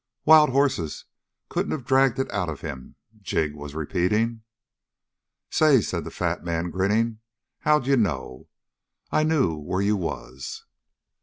[0.25, 1.05] "Wild horses
[1.47, 4.41] couldn't have dragged it out of him!" Jig was repeating.
[5.51, 7.19] "Say," said the fat man, grinning,
[7.59, 8.47] "how d'you know
[9.11, 10.65] I knew where you was?"